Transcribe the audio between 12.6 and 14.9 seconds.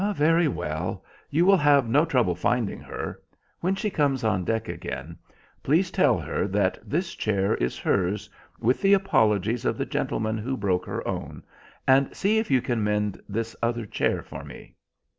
can mend this other chair for me."